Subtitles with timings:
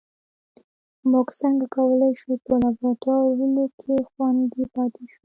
[1.11, 3.23] موږ څنګه کولای شو په لابراتوار
[3.79, 5.19] کې خوندي پاتې شو